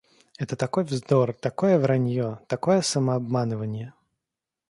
[0.39, 3.93] Это такой вздор, такое вранье, такое самообманыванье.